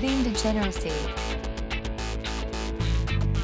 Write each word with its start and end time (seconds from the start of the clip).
sports 0.00 0.42
degeneracy. 0.42 0.90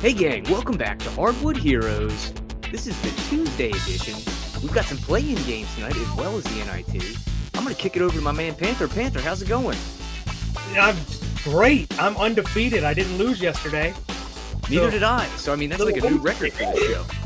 Hey 0.00 0.12
gang, 0.14 0.44
welcome 0.44 0.76
back 0.76 0.98
to 1.00 1.10
Hardwood 1.10 1.56
Heroes. 1.56 2.32
This 2.70 2.86
is 2.86 2.98
the 3.02 3.10
Tuesday 3.28 3.68
edition. 3.70 4.14
We've 4.62 4.72
got 4.72 4.86
some 4.86 4.96
play-in 4.98 5.36
games 5.44 5.72
tonight 5.74 5.96
as 5.96 6.16
well 6.16 6.36
as 6.38 6.44
the 6.44 6.64
NIT. 6.64 7.16
I'm 7.54 7.62
gonna 7.64 7.74
kick 7.74 7.96
it 7.96 8.02
over 8.02 8.14
to 8.16 8.22
my 8.22 8.32
man 8.32 8.54
Panther. 8.54 8.88
Panther, 8.88 9.20
how's 9.20 9.42
it 9.42 9.48
going? 9.48 9.76
I'm 10.78 10.96
great. 11.44 11.86
I'm 12.00 12.16
undefeated. 12.16 12.84
I 12.84 12.94
didn't 12.94 13.18
lose 13.18 13.40
yesterday. 13.40 13.92
Neither 14.70 14.86
So- 14.86 14.90
did 14.90 15.02
I. 15.02 15.26
So 15.36 15.52
I 15.52 15.56
mean 15.56 15.68
that's 15.70 15.82
like 15.82 15.96
a 15.98 16.10
new 16.10 16.18
record 16.18 16.52
for 16.52 16.64
the 16.64 16.78
show. 16.78 17.04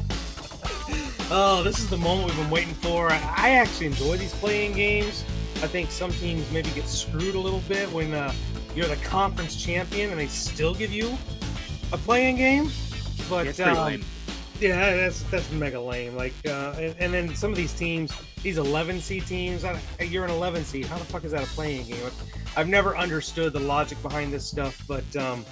Oh, 1.32 1.62
this 1.62 1.78
is 1.78 1.88
the 1.88 1.96
moment 1.96 2.26
we've 2.26 2.36
been 2.38 2.50
waiting 2.50 2.74
for. 2.74 3.08
I 3.08 3.18
I 3.36 3.50
actually 3.50 3.86
enjoy 3.86 4.16
these 4.16 4.34
play-in 4.34 4.72
games. 4.72 5.22
I 5.62 5.68
think 5.68 5.92
some 5.92 6.10
teams 6.10 6.50
maybe 6.50 6.70
get 6.70 6.88
screwed 6.88 7.36
a 7.36 7.38
little 7.38 7.60
bit 7.68 7.88
when 7.92 8.12
uh, 8.12 8.32
you're 8.74 8.86
the 8.86 8.96
conference 8.96 9.56
champion 9.56 10.10
and 10.10 10.18
they 10.20 10.26
still 10.26 10.74
give 10.74 10.92
you 10.92 11.16
a 11.92 11.98
play-in 11.98 12.36
game. 12.36 12.70
But 13.28 13.58
Yeah, 13.58 13.72
um, 13.72 13.86
lame. 13.86 14.04
yeah, 14.60 14.96
that's 14.96 15.22
that's 15.24 15.50
mega 15.52 15.80
lame. 15.80 16.16
Like, 16.16 16.34
uh, 16.46 16.74
and, 16.78 16.94
and 16.98 17.14
then 17.14 17.34
some 17.34 17.50
of 17.50 17.56
these 17.56 17.72
teams, 17.72 18.12
these 18.42 18.58
11 18.58 19.00
seed 19.00 19.26
teams, 19.26 19.64
I, 19.64 19.78
you're 20.00 20.24
an 20.24 20.30
11 20.30 20.64
seed. 20.64 20.86
How 20.86 20.98
the 20.98 21.04
fuck 21.04 21.24
is 21.24 21.32
that 21.32 21.42
a 21.42 21.46
play-in 21.46 21.86
game? 21.86 22.10
I've 22.56 22.68
never 22.68 22.96
understood 22.96 23.52
the 23.52 23.60
logic 23.60 24.00
behind 24.02 24.32
this 24.32 24.46
stuff, 24.46 24.82
but 24.88 25.04
um, 25.16 25.44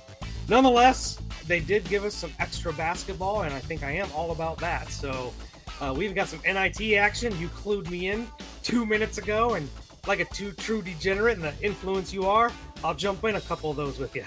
nonetheless, 0.48 1.18
they 1.46 1.60
did 1.60 1.84
give 1.88 2.04
us 2.04 2.14
some 2.14 2.32
extra 2.40 2.72
basketball, 2.72 3.42
and 3.42 3.54
I 3.54 3.60
think 3.60 3.82
I 3.82 3.92
am 3.92 4.08
all 4.14 4.32
about 4.32 4.58
that. 4.58 4.88
So 4.90 5.32
uh, 5.80 5.94
we've 5.96 6.14
got 6.14 6.28
some 6.28 6.40
NIT 6.44 6.94
action. 6.94 7.38
You 7.38 7.48
clued 7.48 7.88
me 7.90 8.08
in 8.10 8.26
two 8.62 8.84
minutes 8.84 9.18
ago, 9.18 9.54
and 9.54 9.68
like 10.08 10.20
a 10.20 10.24
two 10.24 10.52
true 10.52 10.82
degenerate 10.82 11.36
and 11.36 11.44
the 11.44 11.54
influence 11.62 12.12
you 12.12 12.24
are, 12.26 12.50
I'll 12.82 12.94
jump 12.94 13.22
in 13.24 13.36
a 13.36 13.40
couple 13.42 13.70
of 13.70 13.76
those 13.76 13.98
with 13.98 14.16
you. 14.16 14.24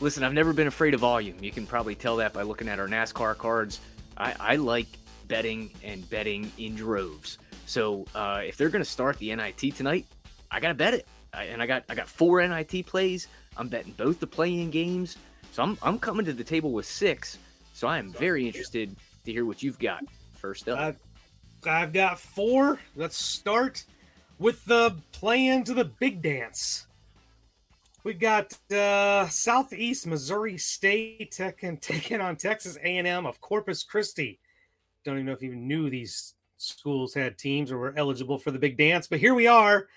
Listen, 0.00 0.22
I've 0.22 0.32
never 0.32 0.52
been 0.52 0.68
afraid 0.68 0.94
of 0.94 1.00
volume. 1.00 1.36
You 1.42 1.50
can 1.50 1.66
probably 1.66 1.94
tell 1.94 2.16
that 2.16 2.32
by 2.32 2.42
looking 2.42 2.68
at 2.68 2.78
our 2.78 2.88
NASCAR 2.88 3.36
cards. 3.36 3.80
I, 4.16 4.34
I 4.38 4.56
like 4.56 4.86
betting 5.26 5.70
and 5.82 6.08
betting 6.08 6.50
in 6.56 6.76
droves. 6.76 7.38
So 7.66 8.06
uh, 8.14 8.42
if 8.44 8.56
they're 8.56 8.68
going 8.68 8.84
to 8.84 8.90
start 8.90 9.18
the 9.18 9.34
NIT 9.34 9.76
tonight, 9.76 10.06
I 10.50 10.60
got 10.60 10.68
to 10.68 10.74
bet 10.74 10.94
it. 10.94 11.06
I, 11.34 11.44
and 11.44 11.62
I 11.62 11.66
got 11.66 11.84
I 11.88 11.94
got 11.94 12.08
four 12.08 12.46
NIT 12.46 12.86
plays. 12.86 13.28
I'm 13.56 13.68
betting 13.68 13.94
both 13.96 14.20
the 14.20 14.26
play-in 14.26 14.70
games. 14.70 15.16
So 15.50 15.62
I'm 15.62 15.78
I'm 15.82 15.98
coming 15.98 16.26
to 16.26 16.32
the 16.32 16.44
table 16.44 16.72
with 16.72 16.86
six. 16.86 17.38
So 17.72 17.88
I 17.88 17.98
am 17.98 18.12
very 18.12 18.46
interested 18.46 18.94
to 19.24 19.32
hear 19.32 19.44
what 19.44 19.62
you've 19.62 19.78
got 19.78 20.04
first 20.34 20.68
up. 20.68 20.78
I've, 20.78 20.96
I've 21.66 21.92
got 21.92 22.20
four. 22.20 22.78
Let's 22.96 23.16
start 23.16 23.84
with 24.38 24.64
the 24.64 24.96
play 25.12 25.46
into 25.46 25.74
the 25.74 25.84
big 25.84 26.22
dance. 26.22 26.86
We 28.04 28.14
got 28.14 28.52
uh, 28.72 29.28
Southeast 29.28 30.06
Missouri 30.06 30.58
State 30.58 31.30
taking, 31.80 32.20
on 32.20 32.36
Texas 32.36 32.76
A&M 32.82 33.26
of 33.26 33.40
Corpus 33.40 33.84
Christi. 33.84 34.40
Don't 35.04 35.16
even 35.16 35.26
know 35.26 35.32
if 35.32 35.42
you 35.42 35.54
knew 35.54 35.88
these 35.88 36.34
schools 36.56 37.14
had 37.14 37.38
teams 37.38 37.70
or 37.70 37.78
were 37.78 37.94
eligible 37.96 38.38
for 38.38 38.50
the 38.50 38.58
big 38.58 38.76
dance, 38.76 39.06
but 39.06 39.18
here 39.18 39.34
we 39.34 39.46
are. 39.46 39.88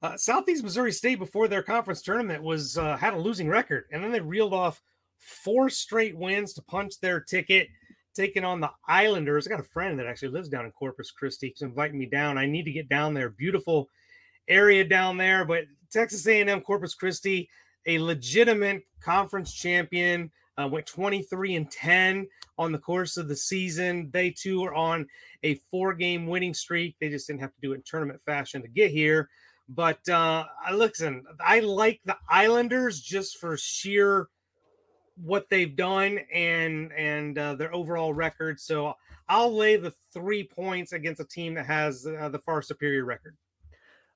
Uh, 0.00 0.16
Southeast 0.16 0.62
Missouri 0.62 0.92
State 0.92 1.18
before 1.18 1.48
their 1.48 1.62
conference 1.62 2.02
tournament 2.02 2.42
was 2.42 2.78
uh, 2.78 2.96
had 2.96 3.14
a 3.14 3.18
losing 3.18 3.48
record, 3.48 3.86
and 3.90 4.02
then 4.02 4.12
they 4.12 4.20
reeled 4.20 4.54
off 4.54 4.80
four 5.18 5.68
straight 5.68 6.16
wins 6.16 6.52
to 6.52 6.62
punch 6.62 7.00
their 7.00 7.20
ticket 7.20 7.68
taking 8.18 8.44
on 8.44 8.60
the 8.60 8.70
Islanders. 8.88 9.46
I 9.46 9.50
got 9.50 9.60
a 9.60 9.62
friend 9.62 9.98
that 9.98 10.06
actually 10.06 10.30
lives 10.30 10.48
down 10.48 10.64
in 10.64 10.72
Corpus 10.72 11.12
Christi. 11.12 11.50
He's 11.50 11.62
inviting 11.62 11.98
me 11.98 12.06
down. 12.06 12.36
I 12.36 12.46
need 12.46 12.64
to 12.64 12.72
get 12.72 12.88
down 12.88 13.14
there. 13.14 13.30
Beautiful 13.30 13.88
area 14.48 14.84
down 14.84 15.16
there. 15.16 15.44
But 15.44 15.64
Texas 15.90 16.26
A&M 16.26 16.60
Corpus 16.62 16.94
Christi, 16.94 17.48
a 17.86 18.00
legitimate 18.00 18.82
conference 19.00 19.52
champion, 19.54 20.32
uh, 20.58 20.66
went 20.66 20.86
23 20.86 21.54
and 21.54 21.70
10 21.70 22.26
on 22.58 22.72
the 22.72 22.78
course 22.78 23.16
of 23.16 23.28
the 23.28 23.36
season. 23.36 24.10
They 24.12 24.30
too 24.30 24.64
are 24.64 24.74
on 24.74 25.06
a 25.44 25.54
four-game 25.70 26.26
winning 26.26 26.54
streak. 26.54 26.96
They 27.00 27.10
just 27.10 27.28
didn't 27.28 27.42
have 27.42 27.54
to 27.54 27.60
do 27.62 27.72
it 27.72 27.76
in 27.76 27.82
tournament 27.82 28.20
fashion 28.26 28.62
to 28.62 28.68
get 28.68 28.90
here. 28.90 29.28
But 29.68 30.06
uh, 30.08 30.44
listen, 30.72 31.24
I 31.40 31.60
like 31.60 32.00
the 32.04 32.16
Islanders 32.28 33.00
just 33.00 33.38
for 33.38 33.56
sheer 33.56 34.28
what 35.22 35.48
they've 35.50 35.74
done 35.74 36.18
and 36.32 36.92
and 36.92 37.38
uh, 37.38 37.54
their 37.54 37.74
overall 37.74 38.12
record. 38.12 38.60
So 38.60 38.94
I'll 39.28 39.54
lay 39.54 39.76
the 39.76 39.92
three 40.12 40.44
points 40.44 40.92
against 40.92 41.20
a 41.20 41.24
team 41.24 41.54
that 41.54 41.66
has 41.66 42.06
uh, 42.06 42.28
the 42.28 42.38
far 42.38 42.62
superior 42.62 43.04
record. 43.04 43.36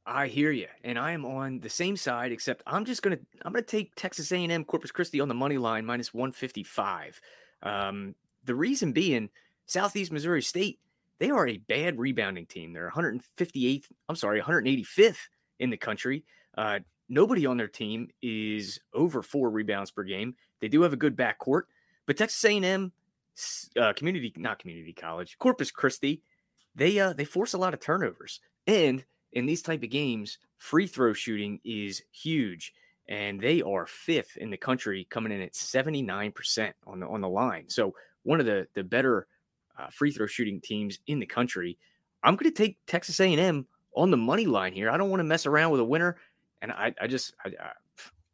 I 0.04 0.26
hear 0.26 0.50
you, 0.50 0.66
and 0.82 0.98
I 0.98 1.12
am 1.12 1.24
on 1.24 1.60
the 1.60 1.70
same 1.70 1.96
side. 1.96 2.32
Except 2.32 2.62
I'm 2.66 2.84
just 2.84 3.02
gonna 3.02 3.18
I'm 3.44 3.52
gonna 3.52 3.62
take 3.62 3.94
Texas 3.94 4.32
A&M 4.32 4.64
Corpus 4.64 4.90
Christi 4.90 5.20
on 5.20 5.28
the 5.28 5.34
money 5.34 5.58
line 5.58 5.86
minus 5.86 6.12
155. 6.12 7.20
Um, 7.62 8.14
the 8.44 8.54
reason 8.54 8.92
being, 8.92 9.30
Southeast 9.66 10.10
Missouri 10.10 10.42
State 10.42 10.80
they 11.22 11.30
are 11.30 11.46
a 11.46 11.56
bad 11.56 12.00
rebounding 12.00 12.46
team. 12.46 12.72
They're 12.72 12.90
158th. 12.90 13.84
I'm 14.08 14.16
sorry, 14.16 14.40
185th 14.42 15.18
in 15.60 15.70
the 15.70 15.76
country. 15.76 16.24
Uh, 16.58 16.80
nobody 17.08 17.46
on 17.46 17.56
their 17.56 17.68
team 17.68 18.08
is 18.22 18.80
over 18.92 19.22
four 19.22 19.48
rebounds 19.48 19.92
per 19.92 20.02
game. 20.02 20.34
They 20.62 20.68
do 20.68 20.80
have 20.82 20.94
a 20.94 20.96
good 20.96 21.16
backcourt, 21.16 21.64
but 22.06 22.16
Texas 22.16 22.42
A&M 22.44 22.92
uh, 23.78 23.92
community, 23.92 24.32
not 24.36 24.60
community 24.60 24.92
college, 24.92 25.36
Corpus 25.38 25.70
Christi, 25.70 26.22
they 26.74 26.98
uh, 26.98 27.12
they 27.12 27.24
force 27.24 27.52
a 27.52 27.58
lot 27.58 27.74
of 27.74 27.80
turnovers, 27.80 28.40
and 28.66 29.04
in 29.32 29.44
these 29.44 29.60
type 29.60 29.82
of 29.82 29.90
games, 29.90 30.38
free 30.56 30.86
throw 30.86 31.12
shooting 31.12 31.60
is 31.64 32.00
huge, 32.12 32.72
and 33.08 33.40
they 33.40 33.60
are 33.60 33.86
fifth 33.86 34.38
in 34.38 34.50
the 34.50 34.56
country, 34.56 35.06
coming 35.10 35.32
in 35.32 35.42
at 35.42 35.54
seventy 35.54 36.00
nine 36.00 36.32
percent 36.32 36.74
on 36.86 37.00
the 37.00 37.06
on 37.06 37.20
the 37.20 37.28
line. 37.28 37.68
So 37.68 37.94
one 38.22 38.40
of 38.40 38.46
the 38.46 38.66
the 38.74 38.84
better 38.84 39.26
uh, 39.78 39.88
free 39.90 40.12
throw 40.12 40.26
shooting 40.26 40.60
teams 40.60 40.98
in 41.08 41.18
the 41.18 41.26
country. 41.26 41.76
I'm 42.22 42.36
going 42.36 42.50
to 42.50 42.56
take 42.56 42.78
Texas 42.86 43.18
A&M 43.18 43.66
on 43.96 44.10
the 44.10 44.16
money 44.16 44.46
line 44.46 44.72
here. 44.72 44.90
I 44.90 44.96
don't 44.96 45.10
want 45.10 45.20
to 45.20 45.24
mess 45.24 45.44
around 45.44 45.72
with 45.72 45.80
a 45.80 45.84
winner, 45.84 46.16
and 46.60 46.70
I, 46.70 46.94
I 47.00 47.06
just 47.06 47.34
I, 47.44 47.48
I, 47.48 47.70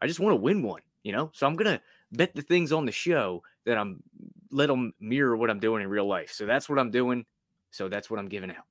I 0.02 0.06
just 0.06 0.20
want 0.20 0.32
to 0.32 0.41
win 0.41 0.62
one, 0.62 0.82
you 1.02 1.12
know. 1.12 1.31
So 1.32 1.47
I'm 1.47 1.56
gonna 1.56 1.81
bet 2.12 2.34
the 2.34 2.43
things 2.43 2.72
on 2.72 2.87
the 2.87 2.93
show 2.93 3.43
that 3.66 3.78
I'm 3.78 4.02
let 4.50 4.69
them 4.69 4.93
mirror 5.00 5.37
what 5.37 5.50
I'm 5.50 5.60
doing 5.60 5.82
in 5.82 5.88
real 5.88 6.06
life. 6.06 6.32
So 6.32 6.46
that's 6.46 6.69
what 6.69 6.78
I'm 6.78 6.90
doing. 6.90 7.26
So 7.70 7.88
that's 7.88 8.08
what 8.10 8.19
I'm 8.19 8.28
giving 8.28 8.50
out. 8.50 8.64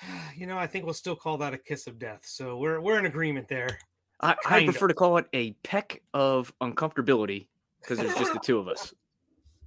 You 0.34 0.46
know, 0.46 0.56
I 0.56 0.66
think 0.66 0.86
we'll 0.86 0.94
still 0.94 1.14
call 1.14 1.36
that 1.38 1.52
a 1.52 1.58
kiss 1.58 1.86
of 1.86 1.98
death. 1.98 2.22
So 2.24 2.56
we're 2.56 2.80
we're 2.80 2.98
in 2.98 3.04
agreement 3.04 3.48
there. 3.48 3.78
I, 4.20 4.34
I 4.46 4.64
prefer 4.64 4.88
to 4.88 4.94
call 4.94 5.18
it 5.18 5.26
a 5.32 5.52
peck 5.62 6.02
of 6.14 6.52
uncomfortability 6.60 7.48
because 7.80 7.98
there's 7.98 8.14
just 8.14 8.32
the 8.32 8.40
two 8.40 8.58
of 8.58 8.68
us. 8.68 8.94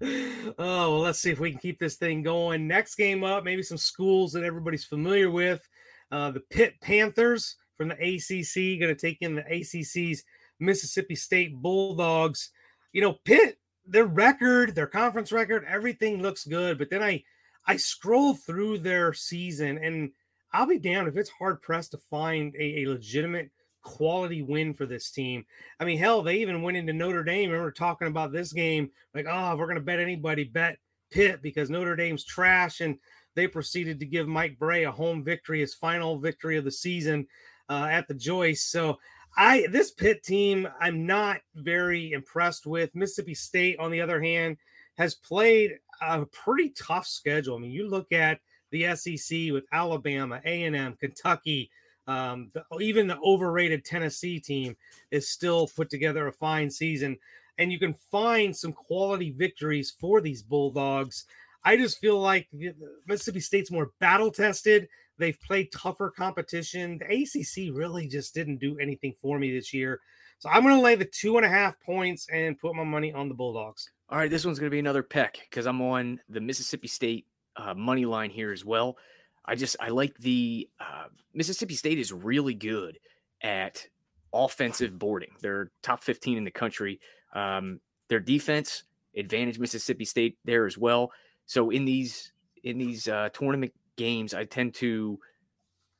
Oh, 0.01 0.91
well, 0.91 0.99
let's 0.99 1.19
see 1.19 1.31
if 1.31 1.39
we 1.39 1.51
can 1.51 1.59
keep 1.59 1.79
this 1.79 1.95
thing 1.95 2.21
going. 2.21 2.67
Next 2.67 2.95
game 2.95 3.23
up, 3.23 3.45
maybe 3.45 3.63
some 3.63 3.77
schools 3.77 4.33
that 4.33 4.43
everybody's 4.43 4.83
familiar 4.83 5.31
with. 5.31 5.65
Uh, 6.11 6.31
the 6.31 6.41
Pitt 6.41 6.75
Panthers 6.81 7.55
from 7.77 7.87
the 7.87 7.95
ACC 7.95 8.77
going 8.77 8.93
to 8.93 8.95
take 8.95 9.21
in 9.21 9.35
the 9.35 9.43
ACC's 9.43 10.25
Mississippi 10.59 11.15
State 11.15 11.55
Bulldogs. 11.55 12.51
You 12.95 13.01
know, 13.01 13.19
Pitt, 13.25 13.59
their 13.85 14.05
record, 14.05 14.73
their 14.73 14.87
conference 14.87 15.33
record, 15.33 15.65
everything 15.67 16.21
looks 16.21 16.45
good. 16.45 16.77
But 16.77 16.89
then 16.89 17.03
I, 17.03 17.25
I 17.67 17.75
scroll 17.75 18.35
through 18.35 18.77
their 18.77 19.11
season, 19.11 19.77
and 19.79 20.11
I'll 20.53 20.65
be 20.65 20.79
damned 20.79 21.09
if 21.09 21.17
it's 21.17 21.29
hard 21.29 21.61
pressed 21.61 21.91
to 21.91 21.97
find 21.97 22.55
a, 22.55 22.83
a 22.83 22.87
legitimate 22.87 23.51
quality 23.81 24.43
win 24.43 24.73
for 24.73 24.85
this 24.85 25.11
team. 25.11 25.45
I 25.77 25.83
mean, 25.83 25.97
hell, 25.97 26.21
they 26.21 26.37
even 26.37 26.61
went 26.61 26.77
into 26.77 26.93
Notre 26.93 27.25
Dame. 27.25 27.51
Remember 27.51 27.69
talking 27.69 28.07
about 28.07 28.31
this 28.31 28.53
game, 28.53 28.89
like, 29.13 29.25
oh, 29.29 29.51
if 29.51 29.59
we're 29.59 29.73
to 29.73 29.81
bet 29.81 29.99
anybody, 29.99 30.45
bet 30.45 30.77
Pitt 31.11 31.41
because 31.41 31.69
Notre 31.69 31.97
Dame's 31.97 32.23
trash. 32.23 32.79
And 32.79 32.97
they 33.35 33.45
proceeded 33.45 33.99
to 33.99 34.05
give 34.05 34.29
Mike 34.29 34.57
Brey 34.57 34.85
a 34.85 34.91
home 34.91 35.21
victory, 35.21 35.59
his 35.59 35.73
final 35.73 36.17
victory 36.17 36.55
of 36.55 36.63
the 36.63 36.71
season 36.71 37.27
uh, 37.67 37.89
at 37.91 38.07
the 38.07 38.13
Joyce. 38.13 38.63
So 38.63 38.99
I 39.37 39.67
this 39.71 39.91
Pitt 39.91 40.23
team, 40.23 40.67
I'm 40.79 41.05
not 41.05 41.41
very 41.55 42.11
impressed 42.11 42.65
with. 42.65 42.95
Mississippi 42.95 43.35
State, 43.35 43.79
on 43.79 43.91
the 43.91 44.01
other 44.01 44.21
hand, 44.21 44.57
has 44.97 45.15
played 45.15 45.71
a 46.01 46.25
pretty 46.25 46.69
tough 46.69 47.05
schedule. 47.05 47.55
I 47.55 47.59
mean, 47.59 47.71
you 47.71 47.89
look 47.89 48.11
at 48.11 48.39
the 48.71 48.95
SEC 48.95 49.51
with 49.51 49.65
Alabama, 49.71 50.41
A&M, 50.45 50.97
Kentucky, 50.99 51.69
um, 52.07 52.51
the, 52.53 52.63
even 52.79 53.07
the 53.07 53.17
overrated 53.19 53.83
Tennessee 53.83 54.39
team 54.39 54.75
is 55.11 55.29
still 55.29 55.67
put 55.67 55.89
together 55.89 56.27
a 56.27 56.31
fine 56.31 56.69
season, 56.69 57.17
and 57.57 57.71
you 57.71 57.79
can 57.79 57.93
find 58.11 58.55
some 58.55 58.73
quality 58.73 59.31
victories 59.31 59.95
for 59.99 60.21
these 60.21 60.41
Bulldogs. 60.43 61.25
I 61.63 61.77
just 61.77 61.97
feel 61.97 62.19
like 62.19 62.47
Mississippi 63.07 63.39
State's 63.39 63.71
more 63.71 63.91
battle 63.99 64.31
tested. 64.31 64.87
They've 65.17 65.39
played 65.39 65.71
tougher 65.71 66.09
competition. 66.09 66.99
The 66.99 67.05
ACC 67.05 67.75
really 67.75 68.07
just 68.07 68.33
didn't 68.33 68.57
do 68.57 68.77
anything 68.79 69.13
for 69.21 69.39
me 69.39 69.53
this 69.53 69.73
year. 69.73 70.01
So 70.39 70.49
I'm 70.49 70.63
going 70.63 70.75
to 70.75 70.81
lay 70.81 70.95
the 70.95 71.05
two 71.05 71.37
and 71.37 71.45
a 71.45 71.49
half 71.49 71.79
points 71.79 72.27
and 72.31 72.59
put 72.59 72.75
my 72.75 72.83
money 72.83 73.13
on 73.13 73.29
the 73.29 73.35
Bulldogs. 73.35 73.89
All 74.09 74.17
right, 74.17 74.29
this 74.29 74.45
one's 74.45 74.59
going 74.59 74.69
to 74.69 74.75
be 74.75 74.79
another 74.79 75.03
peck 75.03 75.39
because 75.49 75.65
I'm 75.65 75.81
on 75.81 76.19
the 76.29 76.41
Mississippi 76.41 76.87
State 76.87 77.25
uh, 77.55 77.73
money 77.73 78.05
line 78.05 78.29
here 78.29 78.51
as 78.51 78.65
well. 78.65 78.97
I 79.45 79.55
just 79.55 79.75
I 79.79 79.89
like 79.89 80.17
the 80.17 80.69
uh, 80.79 81.05
Mississippi 81.33 81.75
State 81.75 81.99
is 81.99 82.11
really 82.11 82.53
good 82.53 82.99
at 83.41 83.87
offensive 84.33 84.99
boarding. 84.99 85.31
They're 85.41 85.71
top 85.81 86.03
15 86.03 86.37
in 86.37 86.43
the 86.43 86.51
country. 86.51 86.99
Um, 87.33 87.79
their 88.09 88.19
defense 88.19 88.83
advantage 89.15 89.59
Mississippi 89.59 90.05
State 90.05 90.37
there 90.45 90.65
as 90.65 90.77
well. 90.77 91.11
So 91.45 91.69
in 91.69 91.85
these 91.85 92.33
in 92.63 92.77
these 92.77 93.07
uh, 93.07 93.29
tournament 93.33 93.73
games, 93.95 94.33
I 94.33 94.45
tend 94.45 94.73
to 94.75 95.19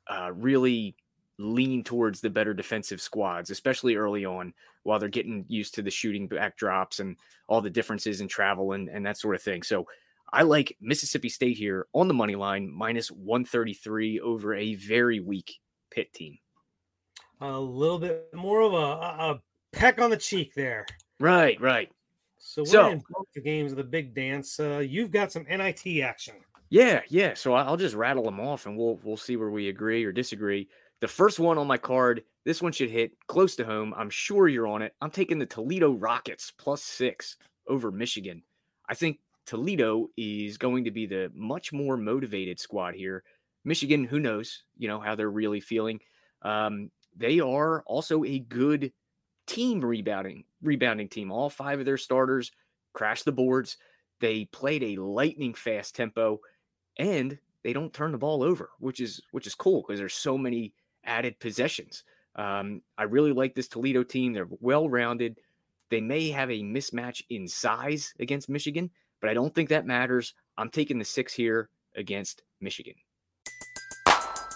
uh, 0.08 0.30
really 0.34 0.96
lean 1.38 1.84
towards 1.84 2.20
the 2.20 2.30
better 2.30 2.54
defensive 2.54 3.00
squads, 3.00 3.50
especially 3.50 3.96
early 3.96 4.24
on, 4.24 4.54
while 4.84 4.98
they're 4.98 5.08
getting 5.08 5.44
used 5.48 5.74
to 5.74 5.82
the 5.82 5.90
shooting 5.90 6.28
backdrops 6.28 7.00
and 7.00 7.16
all 7.48 7.60
the 7.60 7.70
differences 7.70 8.20
in 8.20 8.28
travel 8.28 8.72
and, 8.72 8.88
and 8.88 9.04
that 9.04 9.18
sort 9.18 9.34
of 9.34 9.42
thing. 9.42 9.62
So 9.62 9.86
I 10.32 10.42
like 10.42 10.76
Mississippi 10.80 11.28
State 11.28 11.56
here 11.56 11.86
on 11.92 12.08
the 12.08 12.14
money 12.14 12.36
line, 12.36 12.70
minus 12.72 13.10
133 13.10 14.20
over 14.20 14.54
a 14.54 14.74
very 14.74 15.20
weak 15.20 15.58
Pitt 15.90 16.12
team. 16.12 16.38
A 17.40 17.58
little 17.58 17.98
bit 17.98 18.28
more 18.34 18.62
of 18.62 18.72
a, 18.72 18.76
a 18.76 19.40
peck 19.72 20.00
on 20.00 20.10
the 20.10 20.16
cheek 20.16 20.54
there. 20.54 20.86
Right, 21.20 21.60
right. 21.60 21.90
So 22.38 22.62
we're 22.62 22.66
so, 22.66 22.90
in 22.90 23.02
both 23.10 23.26
the 23.34 23.40
games 23.40 23.72
of 23.72 23.78
the 23.78 23.84
big 23.84 24.14
dance. 24.14 24.58
Uh, 24.58 24.78
you've 24.78 25.10
got 25.10 25.32
some 25.32 25.44
NIT 25.44 26.00
action. 26.02 26.34
Yeah, 26.70 27.02
yeah. 27.08 27.34
So 27.34 27.54
I'll 27.54 27.76
just 27.76 27.94
rattle 27.94 28.24
them 28.24 28.40
off, 28.40 28.66
and 28.66 28.76
we'll 28.76 28.98
we'll 29.02 29.16
see 29.16 29.36
where 29.36 29.50
we 29.50 29.68
agree 29.68 30.04
or 30.04 30.12
disagree. 30.12 30.68
The 31.00 31.08
first 31.08 31.38
one 31.38 31.58
on 31.58 31.66
my 31.66 31.78
card, 31.78 32.24
this 32.44 32.62
one 32.62 32.72
should 32.72 32.90
hit 32.90 33.12
close 33.28 33.54
to 33.56 33.64
home. 33.64 33.94
I'm 33.96 34.10
sure 34.10 34.48
you're 34.48 34.66
on 34.66 34.82
it. 34.82 34.94
I'm 35.00 35.10
taking 35.10 35.38
the 35.38 35.46
Toledo 35.46 35.92
Rockets 35.92 36.52
plus 36.56 36.82
six 36.82 37.36
over 37.68 37.92
Michigan. 37.92 38.42
I 38.88 38.94
think 38.94 39.18
Toledo 39.44 40.08
is 40.16 40.56
going 40.58 40.84
to 40.84 40.90
be 40.90 41.06
the 41.06 41.30
much 41.34 41.72
more 41.72 41.96
motivated 41.96 42.58
squad 42.58 42.94
here. 42.94 43.22
Michigan, 43.64 44.04
who 44.04 44.20
knows, 44.20 44.64
you 44.78 44.88
know, 44.88 45.00
how 45.00 45.14
they're 45.14 45.30
really 45.30 45.60
feeling. 45.60 46.00
Um, 46.42 46.90
they 47.16 47.40
are 47.40 47.82
also 47.82 48.24
a 48.24 48.38
good 48.38 48.92
team 49.46 49.84
rebounding 49.84 50.44
rebounding 50.62 51.08
team. 51.08 51.30
All 51.30 51.50
five 51.50 51.78
of 51.78 51.86
their 51.86 51.98
starters 51.98 52.50
crashed 52.94 53.24
the 53.24 53.32
boards. 53.32 53.76
They 54.20 54.46
played 54.46 54.82
a 54.82 55.02
lightning 55.02 55.54
fast 55.54 55.94
tempo 55.94 56.40
and 56.98 57.38
they 57.62 57.72
don't 57.72 57.92
turn 57.92 58.12
the 58.12 58.18
ball 58.18 58.42
over, 58.42 58.70
which 58.78 59.00
is 59.00 59.20
which 59.32 59.46
is 59.46 59.54
cool 59.54 59.82
because 59.82 59.98
there's 59.98 60.14
so 60.14 60.38
many 60.38 60.72
added 61.04 61.38
possessions. 61.40 62.04
Um, 62.36 62.82
I 62.98 63.04
really 63.04 63.32
like 63.32 63.54
this 63.54 63.68
Toledo 63.68 64.02
team. 64.02 64.32
They're 64.32 64.48
well 64.60 64.88
rounded. 64.88 65.38
They 65.90 66.00
may 66.00 66.30
have 66.30 66.50
a 66.50 66.62
mismatch 66.62 67.22
in 67.30 67.48
size 67.48 68.12
against 68.18 68.48
Michigan, 68.48 68.90
but 69.20 69.30
I 69.30 69.34
don't 69.34 69.54
think 69.54 69.68
that 69.68 69.86
matters. 69.86 70.34
I'm 70.58 70.70
taking 70.70 70.98
the 70.98 71.04
six 71.04 71.32
here 71.32 71.70
against 71.96 72.42
Michigan. 72.60 72.94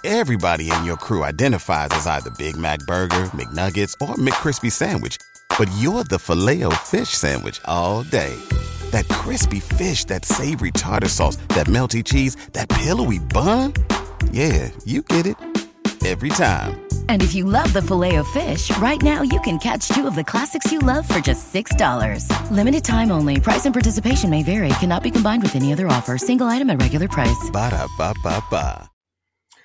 Everybody 0.05 0.71
in 0.71 0.85
your 0.85 0.97
crew 0.97 1.25
identifies 1.25 1.91
as 1.93 2.07
either 2.07 2.31
Big 2.31 2.57
Mac 2.57 2.81
Burger, 2.87 3.27
McNuggets, 3.37 3.95
or 4.01 4.15
McCrispy 4.15 4.73
Sandwich, 4.73 5.19
but 5.59 5.69
you're 5.77 6.05
the 6.05 6.19
Filet-O-Fish 6.19 7.11
Sandwich 7.11 7.61
all 7.67 8.03
day. 8.05 8.35
That 8.91 9.09
crispy 9.09 9.61
fish, 9.61 10.05
that 10.07 10.25
savory 10.25 10.71
tartar 10.71 11.09
sauce, 11.09 11.37
that 11.55 11.67
melty 11.67 12.05
cheese, 12.05 12.37
that 12.53 12.69
pillowy 12.69 13.19
bun. 13.19 13.75
Yeah, 14.33 14.71
you 14.85 15.03
get 15.03 15.27
it 15.27 15.37
every 16.07 16.31
time. 16.31 16.81
And 17.09 17.23
if 17.23 17.35
you 17.35 17.45
love 17.45 17.73
the 17.73 17.83
Filet-O-Fish, 17.83 18.77
right 18.79 19.03
now 19.03 19.23
you 19.23 19.41
can 19.41 19.59
catch 19.59 19.89
two 19.89 20.07
of 20.07 20.15
the 20.15 20.25
classics 20.25 20.71
you 20.73 20.79
love 20.79 21.07
for 21.07 21.19
just 21.19 21.53
$6. 21.53 22.51
Limited 22.51 22.85
time 22.85 23.11
only. 23.11 23.39
Price 23.41 23.67
and 23.67 23.75
participation 23.75 24.31
may 24.31 24.43
vary. 24.43 24.69
Cannot 24.81 25.03
be 25.03 25.11
combined 25.11 25.43
with 25.43 25.57
any 25.57 25.73
other 25.73 25.89
offer. 25.89 26.17
Single 26.17 26.47
item 26.47 26.71
at 26.71 26.81
regular 26.81 27.09
price. 27.09 27.51
Ba 27.53 27.71
da 27.71 27.87
ba 27.99 28.15
ba 28.23 28.43
ba. 28.51 28.91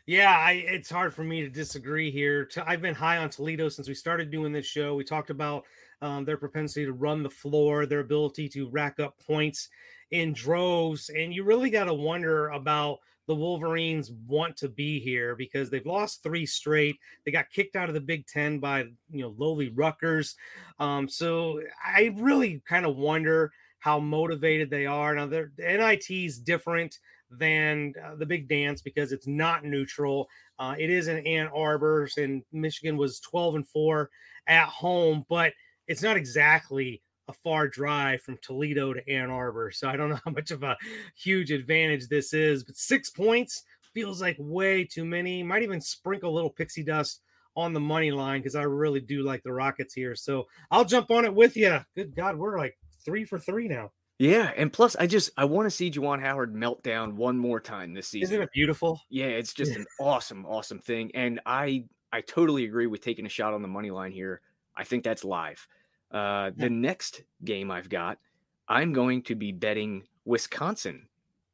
Yeah, 0.07 0.29
I, 0.29 0.51
it's 0.67 0.89
hard 0.89 1.15
for 1.15 1.23
me 1.23 1.41
to 1.41 1.49
disagree 1.49 2.11
here. 2.11 2.47
I've 2.63 2.81
been 2.81 2.93
high 2.93 3.17
on 3.17 3.29
Toledo 3.31 3.69
since 3.69 3.87
we 3.87 3.95
started 3.95 4.29
doing 4.29 4.51
this 4.51 4.65
show. 4.65 4.93
We 4.93 5.03
talked 5.03 5.31
about 5.31 5.65
um, 6.01 6.25
their 6.25 6.37
propensity 6.37 6.85
to 6.85 6.93
run 6.93 7.23
the 7.23 7.29
floor, 7.29 7.85
their 7.85 7.99
ability 7.99 8.49
to 8.49 8.69
rack 8.69 8.99
up 8.99 9.15
points 9.25 9.69
in 10.11 10.33
droves, 10.33 11.09
and 11.09 11.33
you 11.33 11.43
really 11.43 11.69
got 11.69 11.85
to 11.85 11.93
wonder 11.93 12.49
about 12.49 12.99
the 13.27 13.35
Wolverines 13.35 14.11
want 14.27 14.55
to 14.57 14.69
be 14.69 14.99
here 14.99 15.35
because 15.35 15.69
they've 15.69 15.85
lost 15.85 16.21
three 16.21 16.45
straight. 16.45 16.97
They 17.25 17.31
got 17.31 17.49
kicked 17.49 17.75
out 17.75 17.89
of 17.89 17.95
the 17.95 18.01
Big 18.01 18.27
Ten 18.27 18.59
by 18.59 18.81
you 19.09 19.23
know 19.23 19.33
lowly 19.37 19.69
Rutgers. 19.69 20.35
Um, 20.79 21.09
so 21.09 21.61
I 21.83 22.13
really 22.17 22.61
kind 22.67 22.85
of 22.85 22.97
wonder 22.97 23.51
how 23.79 23.99
motivated 23.99 24.69
they 24.69 24.85
are. 24.85 25.15
Now 25.15 25.27
the 25.27 25.49
NIT 25.57 26.09
is 26.09 26.39
different 26.39 26.99
than 27.31 27.93
uh, 28.03 28.15
the 28.15 28.25
Big 28.25 28.47
Dance 28.47 28.81
because 28.81 29.11
it's 29.11 29.27
not 29.27 29.65
neutral. 29.65 30.27
Uh, 30.59 30.75
it 30.77 30.89
is 30.89 31.07
in 31.07 31.25
Ann 31.25 31.47
Arbor, 31.47 32.07
and 32.17 32.43
Michigan 32.51 32.97
was 32.97 33.19
12 33.19 33.55
and 33.55 33.67
four 33.67 34.09
at 34.47 34.67
home, 34.67 35.25
but 35.29 35.53
it's 35.87 36.03
not 36.03 36.17
exactly 36.17 37.01
a 37.27 37.33
far 37.33 37.67
drive 37.67 38.21
from 38.21 38.37
Toledo 38.41 38.93
to 38.93 39.09
Ann 39.09 39.29
Arbor. 39.29 39.71
So 39.71 39.89
I 39.89 39.97
don't 39.97 40.09
know 40.09 40.19
how 40.23 40.31
much 40.31 40.51
of 40.51 40.63
a 40.63 40.77
huge 41.15 41.51
advantage 41.51 42.07
this 42.07 42.33
is, 42.33 42.63
but 42.63 42.77
six 42.77 43.09
points 43.09 43.63
feels 43.93 44.21
like 44.21 44.35
way 44.39 44.83
too 44.83 45.05
many. 45.05 45.41
Might 45.41 45.63
even 45.63 45.81
sprinkle 45.81 46.31
a 46.31 46.35
little 46.35 46.49
pixie 46.49 46.83
dust 46.83 47.21
on 47.55 47.73
the 47.73 47.79
money 47.79 48.11
line 48.11 48.41
because 48.41 48.55
I 48.55 48.63
really 48.63 48.99
do 48.99 49.23
like 49.23 49.41
the 49.43 49.53
Rockets 49.53 49.93
here. 49.93 50.15
So 50.15 50.47
I'll 50.69 50.85
jump 50.85 51.09
on 51.09 51.25
it 51.25 51.33
with 51.33 51.55
you. 51.55 51.79
Good 51.95 52.15
God, 52.15 52.37
we're 52.37 52.57
like 52.57 52.77
three 53.03 53.25
for 53.25 53.39
three 53.39 53.67
now. 53.67 53.91
Yeah, 54.17 54.51
and 54.55 54.71
plus, 54.71 54.95
I 54.95 55.07
just 55.07 55.31
I 55.35 55.43
want 55.43 55.65
to 55.65 55.69
see 55.69 55.91
Juwan 55.91 56.21
Howard 56.21 56.55
melt 56.55 56.83
down 56.83 57.17
one 57.17 57.37
more 57.37 57.59
time 57.59 57.93
this 57.93 58.07
season. 58.07 58.35
Isn't 58.35 58.43
it 58.43 58.49
beautiful? 58.53 59.01
Yeah, 59.09 59.25
it's 59.25 59.53
just 59.53 59.75
an 59.75 59.85
awesome, 59.99 60.45
awesome 60.45 60.79
thing, 60.79 61.11
and 61.15 61.41
I 61.45 61.85
I 62.13 62.21
totally 62.21 62.63
agree 62.63 62.87
with 62.87 63.01
taking 63.01 63.25
a 63.25 63.29
shot 63.29 63.53
on 63.53 63.61
the 63.61 63.67
money 63.67 63.91
line 63.91 64.13
here. 64.13 64.41
I 64.75 64.83
think 64.83 65.03
that's 65.03 65.23
live. 65.23 65.67
Uh, 66.11 66.51
the 66.55 66.69
next 66.69 67.23
game 67.43 67.71
I've 67.71 67.89
got, 67.89 68.19
I'm 68.67 68.93
going 68.93 69.21
to 69.23 69.35
be 69.35 69.51
betting 69.51 70.03
Wisconsin 70.25 71.07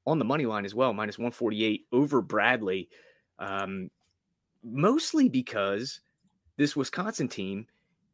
on 0.05 0.19
the 0.19 0.25
money 0.25 0.45
line 0.45 0.65
as 0.65 0.75
well, 0.75 0.93
minus 0.93 1.17
148 1.17 1.85
over 1.91 2.21
Bradley. 2.21 2.89
Um, 3.39 3.89
mostly 4.63 5.29
because 5.29 6.01
this 6.57 6.75
Wisconsin 6.75 7.27
team 7.27 7.65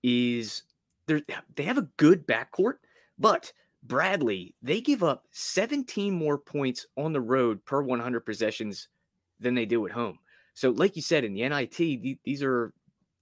is 0.04 0.64
they 1.08 1.64
have 1.64 1.78
a 1.78 1.88
good 1.98 2.28
backcourt, 2.28 2.76
but 3.18 3.52
Bradley, 3.84 4.56
they 4.62 4.82
give 4.82 5.04
up 5.04 5.26
17 5.32 6.14
more 6.14 6.38
points 6.38 6.86
on 6.98 7.14
the 7.14 7.22
road 7.22 7.64
per 7.66 7.82
100 7.82 8.22
possessions 8.22 8.90
than 9.40 9.56
they 9.56 9.66
do 9.66 9.86
at 9.86 9.92
home. 9.92 10.20
So, 10.54 10.72
like 10.72 10.96
you 10.96 11.02
said 11.02 11.24
in 11.24 11.34
the 11.34 11.48
NIT, 11.48 12.20
these 12.24 12.44
are 12.44 12.74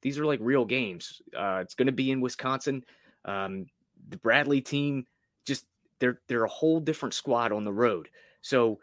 these 0.06 0.20
are 0.20 0.26
like 0.28 0.40
real 0.40 0.66
games. 0.66 1.20
Uh, 1.36 1.58
it's 1.64 1.74
going 1.74 1.88
to 1.88 1.92
be 1.92 2.12
in 2.12 2.22
Wisconsin. 2.22 2.86
Um, 3.26 3.66
the 4.10 4.18
Bradley 4.18 4.62
team 4.62 5.08
just 5.46 5.66
they're 5.98 6.22
they're 6.28 6.44
a 6.44 6.48
whole 6.48 6.80
different 6.80 7.16
squad 7.16 7.52
on 7.52 7.64
the 7.64 7.74
road. 7.74 8.10
So 8.42 8.78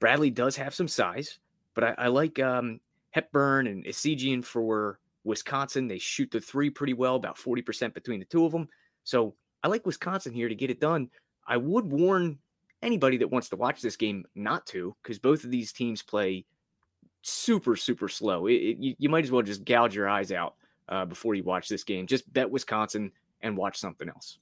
Bradley 0.00 0.30
does 0.30 0.56
have 0.56 0.74
some 0.74 0.88
size, 0.88 1.38
but 1.74 1.84
I, 1.84 1.94
I 1.98 2.06
like 2.06 2.38
um, 2.38 2.80
Hepburn 3.10 3.66
and 3.66 3.84
Essegian 3.84 4.42
for 4.42 4.98
Wisconsin. 5.24 5.88
They 5.88 5.98
shoot 5.98 6.30
the 6.30 6.40
three 6.40 6.70
pretty 6.70 6.94
well, 6.94 7.16
about 7.16 7.36
40% 7.36 7.92
between 7.92 8.20
the 8.20 8.24
two 8.24 8.46
of 8.46 8.52
them. 8.52 8.66
So 9.04 9.34
I 9.62 9.68
like 9.68 9.84
Wisconsin 9.84 10.32
here 10.32 10.48
to 10.48 10.54
get 10.54 10.70
it 10.70 10.80
done. 10.80 11.10
I 11.46 11.58
would 11.58 11.84
warn 11.84 12.38
anybody 12.80 13.18
that 13.18 13.30
wants 13.30 13.50
to 13.50 13.56
watch 13.56 13.82
this 13.82 13.96
game 13.96 14.24
not 14.34 14.64
to, 14.68 14.96
because 15.02 15.18
both 15.18 15.44
of 15.44 15.50
these 15.50 15.70
teams 15.70 16.00
play 16.00 16.46
super, 17.20 17.76
super 17.76 18.08
slow. 18.08 18.46
It, 18.46 18.54
it, 18.54 18.96
you 18.98 19.10
might 19.10 19.24
as 19.24 19.30
well 19.30 19.42
just 19.42 19.66
gouge 19.66 19.94
your 19.94 20.08
eyes 20.08 20.32
out 20.32 20.54
uh, 20.88 21.04
before 21.04 21.34
you 21.34 21.42
watch 21.42 21.68
this 21.68 21.84
game. 21.84 22.06
Just 22.06 22.30
bet 22.32 22.50
Wisconsin 22.50 23.12
and 23.40 23.56
watch 23.56 23.78
something 23.78 24.08
else. 24.08 24.38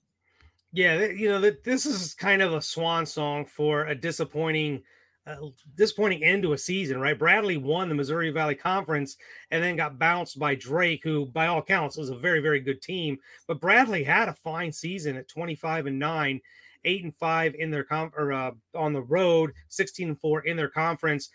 Yeah, 0.73 1.07
you 1.07 1.29
know 1.29 1.41
that 1.41 1.65
this 1.65 1.85
is 1.85 2.15
kind 2.15 2.43
of 2.43 2.53
a 2.53 2.63
swan 2.63 3.05
song 3.05 3.45
for 3.45 3.87
a 3.87 3.95
disappointing, 3.95 4.83
uh, 5.27 5.49
disappointing 5.75 6.23
end 6.23 6.45
to 6.45 6.53
a 6.53 6.59
season, 6.59 7.01
right? 7.01 7.19
Bradley 7.19 7.57
won 7.57 7.89
the 7.89 7.95
Missouri 7.95 8.31
Valley 8.31 8.55
Conference 8.55 9.17
and 9.51 9.63
then 9.63 9.75
got 9.75 9.99
bounced 9.99 10.39
by 10.39 10.55
Drake, 10.55 11.03
who, 11.03 11.27
by 11.27 11.49
all 11.49 11.61
counts, 11.61 11.97
was 11.97 12.11
a 12.11 12.17
very, 12.17 12.39
very 12.39 12.61
good 12.61 12.81
team. 12.83 13.19
But 13.49 13.61
Bradley 13.61 14.05
had 14.05 14.29
a 14.29 14.35
fine 14.35 14.71
season 14.71 15.17
at 15.17 15.27
twenty 15.27 15.57
five 15.57 15.87
and 15.87 15.99
nine, 15.99 16.41
eight 16.85 17.03
and 17.03 17.17
five 17.17 17.57
in 17.57 17.73
their 17.73 17.85
com 17.85 18.13
or 18.17 18.33
uh, 18.33 18.53
on 18.77 18.93
the 18.93 19.03
road, 19.03 19.53
sixteen 19.69 20.11
and 20.11 20.21
four 20.21 20.43
in 20.43 20.57
their 20.57 20.71
conference. 20.71 21.31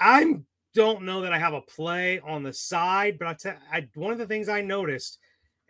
I 0.00 0.40
don't 0.74 1.02
know 1.02 1.20
that 1.20 1.32
I 1.32 1.38
have 1.38 1.54
a 1.54 1.60
play 1.60 2.20
on 2.20 2.42
the 2.42 2.52
side, 2.52 3.18
but 3.18 3.44
I, 3.46 3.56
I 3.72 3.88
one 3.94 4.12
of 4.12 4.18
the 4.18 4.26
things 4.26 4.48
I 4.48 4.60
noticed 4.60 5.18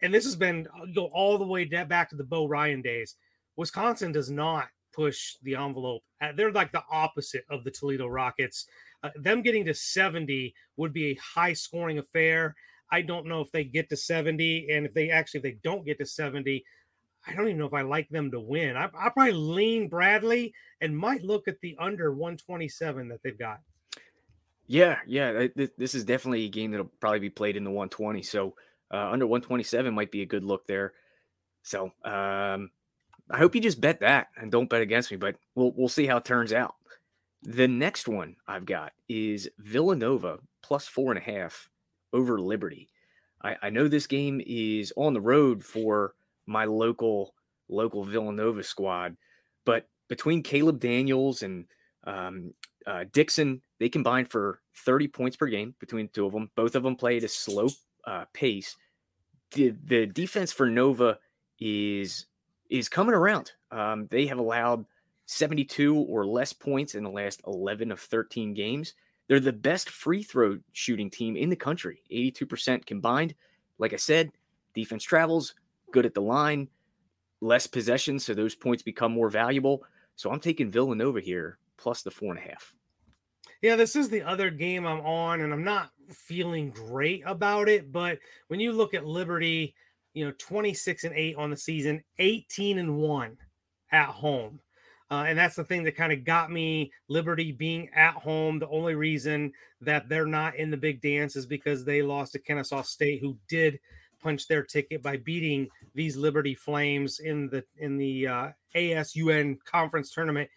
and 0.04 0.12
this 0.12 0.24
has 0.24 0.36
been 0.36 0.68
uh, 0.74 0.86
go 0.94 1.06
all 1.06 1.38
the 1.38 1.46
way 1.46 1.64
back 1.64 2.10
to 2.10 2.16
the 2.16 2.24
Bo 2.24 2.46
Ryan 2.46 2.82
days. 2.82 3.16
Wisconsin 3.56 4.12
does 4.12 4.30
not 4.30 4.68
push 4.92 5.36
the 5.42 5.56
envelope. 5.56 6.02
Uh, 6.20 6.32
they're 6.36 6.52
like 6.52 6.72
the 6.72 6.82
opposite 6.90 7.44
of 7.50 7.64
the 7.64 7.70
Toledo 7.70 8.06
Rockets. 8.06 8.66
Uh, 9.02 9.10
them 9.16 9.42
getting 9.42 9.64
to 9.64 9.74
70 9.74 10.54
would 10.76 10.92
be 10.92 11.06
a 11.06 11.18
high 11.34 11.54
scoring 11.54 11.98
affair. 11.98 12.54
I 12.92 13.00
don't 13.00 13.26
know 13.26 13.40
if 13.40 13.50
they 13.50 13.64
get 13.64 13.88
to 13.88 13.96
70, 13.96 14.68
and 14.70 14.84
if 14.84 14.92
they 14.92 15.10
actually 15.10 15.38
if 15.38 15.44
they 15.44 15.58
don't 15.64 15.86
get 15.86 15.98
to 15.98 16.06
70, 16.06 16.64
I 17.26 17.34
don't 17.34 17.46
even 17.46 17.58
know 17.58 17.66
if 17.66 17.72
I 17.72 17.80
like 17.80 18.08
them 18.10 18.30
to 18.32 18.40
win. 18.40 18.76
I, 18.76 18.84
I 18.84 19.08
probably 19.08 19.32
lean 19.32 19.88
Bradley 19.88 20.52
and 20.82 20.96
might 20.96 21.24
look 21.24 21.48
at 21.48 21.60
the 21.60 21.76
under 21.80 22.12
127 22.12 23.08
that 23.08 23.22
they've 23.22 23.38
got. 23.38 23.60
Yeah, 24.66 24.98
yeah, 25.06 25.48
this 25.76 25.94
is 25.94 26.04
definitely 26.04 26.46
a 26.46 26.48
game 26.48 26.70
that'll 26.70 26.90
probably 27.00 27.18
be 27.18 27.30
played 27.30 27.56
in 27.56 27.64
the 27.64 27.70
120. 27.70 28.22
So 28.22 28.54
uh, 28.90 29.10
under 29.10 29.26
127 29.26 29.92
might 29.92 30.10
be 30.10 30.22
a 30.22 30.26
good 30.26 30.44
look 30.44 30.66
there. 30.66 30.94
So 31.62 31.92
um, 32.04 32.70
I 33.30 33.38
hope 33.38 33.54
you 33.54 33.60
just 33.60 33.80
bet 33.80 34.00
that 34.00 34.28
and 34.36 34.50
don't 34.50 34.70
bet 34.70 34.82
against 34.82 35.10
me, 35.10 35.16
but 35.16 35.36
we'll 35.54 35.72
we'll 35.76 35.88
see 35.88 36.06
how 36.06 36.18
it 36.18 36.24
turns 36.24 36.52
out. 36.52 36.74
The 37.42 37.68
next 37.68 38.08
one 38.08 38.36
I've 38.46 38.64
got 38.64 38.92
is 39.08 39.48
Villanova 39.58 40.38
plus 40.62 40.86
four 40.86 41.12
and 41.12 41.18
a 41.18 41.22
half 41.22 41.68
over 42.12 42.40
Liberty. 42.40 42.88
I, 43.42 43.56
I 43.64 43.70
know 43.70 43.88
this 43.88 44.06
game 44.06 44.40
is 44.46 44.92
on 44.96 45.12
the 45.12 45.20
road 45.20 45.62
for 45.62 46.14
my 46.46 46.64
local 46.64 47.34
local 47.68 48.04
Villanova 48.04 48.62
squad, 48.62 49.16
but 49.64 49.88
between 50.08 50.42
Caleb 50.42 50.80
Daniels 50.80 51.42
and 51.42 51.66
um, 52.04 52.54
uh, 52.86 53.04
Dixon, 53.12 53.62
they 53.78 53.88
combined 53.88 54.30
for 54.30 54.60
30 54.84 55.08
points 55.08 55.36
per 55.36 55.46
game 55.46 55.74
between 55.80 56.08
two 56.08 56.26
of 56.26 56.32
them. 56.32 56.50
Both 56.54 56.74
of 56.74 56.82
them 56.82 56.96
played 56.96 57.24
a 57.24 57.28
slow 57.28 57.68
uh, 58.06 58.24
pace 58.32 58.76
the 59.54 59.74
the 59.84 60.06
defense 60.06 60.52
for 60.52 60.68
Nova 60.68 61.18
is 61.58 62.26
is 62.70 62.88
coming 62.88 63.14
around. 63.14 63.52
Um, 63.70 64.06
they 64.10 64.26
have 64.26 64.38
allowed 64.38 64.84
72 65.26 65.96
or 65.96 66.26
less 66.26 66.52
points 66.52 66.94
in 66.94 67.04
the 67.04 67.10
last 67.10 67.40
11 67.46 67.90
of 67.92 68.00
13 68.00 68.52
games. 68.52 68.94
They're 69.26 69.40
the 69.40 69.52
best 69.52 69.88
free 69.88 70.22
throw 70.22 70.58
shooting 70.72 71.08
team 71.08 71.36
in 71.36 71.48
the 71.48 71.56
country, 71.56 72.02
82% 72.12 72.84
combined. 72.84 73.34
Like 73.78 73.94
I 73.94 73.96
said, 73.96 74.30
defense 74.74 75.02
travels, 75.02 75.54
good 75.92 76.04
at 76.04 76.14
the 76.14 76.20
line, 76.20 76.68
less 77.40 77.66
possessions, 77.66 78.24
so 78.24 78.34
those 78.34 78.54
points 78.54 78.82
become 78.82 79.12
more 79.12 79.30
valuable. 79.30 79.82
So 80.16 80.30
I'm 80.30 80.40
taking 80.40 80.70
Villanova 80.70 81.20
here 81.20 81.58
plus 81.78 82.02
the 82.02 82.10
four 82.10 82.34
and 82.34 82.38
a 82.38 82.48
half. 82.48 82.74
Yeah, 83.64 83.76
this 83.76 83.96
is 83.96 84.10
the 84.10 84.20
other 84.20 84.50
game 84.50 84.86
I'm 84.86 85.00
on, 85.00 85.40
and 85.40 85.50
I'm 85.50 85.64
not 85.64 85.88
feeling 86.10 86.68
great 86.68 87.22
about 87.24 87.66
it. 87.66 87.90
But 87.90 88.18
when 88.48 88.60
you 88.60 88.72
look 88.72 88.92
at 88.92 89.06
Liberty, 89.06 89.74
you 90.12 90.26
know, 90.26 90.34
26 90.36 91.04
and 91.04 91.14
8 91.14 91.36
on 91.36 91.48
the 91.48 91.56
season, 91.56 92.04
18 92.18 92.76
and 92.76 92.98
1 92.98 93.38
at 93.90 94.08
home. 94.08 94.60
Uh, 95.10 95.24
and 95.26 95.38
that's 95.38 95.56
the 95.56 95.64
thing 95.64 95.82
that 95.84 95.96
kind 95.96 96.12
of 96.12 96.26
got 96.26 96.52
me 96.52 96.92
Liberty 97.08 97.52
being 97.52 97.88
at 97.94 98.12
home. 98.12 98.58
The 98.58 98.68
only 98.68 98.96
reason 98.96 99.50
that 99.80 100.10
they're 100.10 100.26
not 100.26 100.56
in 100.56 100.70
the 100.70 100.76
big 100.76 101.00
dance 101.00 101.34
is 101.34 101.46
because 101.46 101.86
they 101.86 102.02
lost 102.02 102.32
to 102.32 102.40
Kennesaw 102.40 102.82
State, 102.82 103.22
who 103.22 103.34
did 103.48 103.80
punch 104.22 104.46
their 104.46 104.62
ticket 104.62 105.02
by 105.02 105.16
beating 105.16 105.68
these 105.94 106.18
Liberty 106.18 106.54
Flames 106.54 107.18
in 107.18 107.48
the 107.48 107.64
in 107.78 107.96
the 107.96 108.26
uh, 108.26 108.48
ASUN 108.76 109.56
conference 109.64 110.10
tournament. 110.10 110.50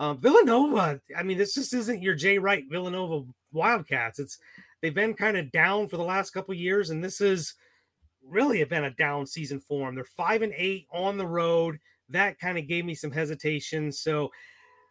Uh, 0.00 0.14
Villanova, 0.14 0.98
I 1.14 1.22
mean, 1.22 1.36
this 1.36 1.52
just 1.52 1.74
isn't 1.74 2.02
your 2.02 2.14
Jay 2.14 2.38
Wright 2.38 2.64
Villanova 2.70 3.26
Wildcats. 3.52 4.18
It's 4.18 4.38
they've 4.80 4.94
been 4.94 5.12
kind 5.12 5.36
of 5.36 5.52
down 5.52 5.88
for 5.88 5.98
the 5.98 6.02
last 6.02 6.30
couple 6.30 6.54
years, 6.54 6.88
and 6.88 7.04
this 7.04 7.20
is 7.20 7.54
really 8.26 8.64
been 8.64 8.84
a 8.84 8.90
down 8.92 9.26
season 9.26 9.60
for 9.60 9.86
them. 9.86 9.94
They're 9.94 10.04
five 10.04 10.40
and 10.40 10.54
eight 10.56 10.86
on 10.90 11.18
the 11.18 11.26
road. 11.26 11.78
That 12.08 12.38
kind 12.38 12.56
of 12.56 12.66
gave 12.66 12.86
me 12.86 12.94
some 12.94 13.10
hesitation. 13.10 13.92
So 13.92 14.30